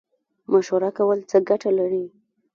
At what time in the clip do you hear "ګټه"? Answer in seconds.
1.49-1.69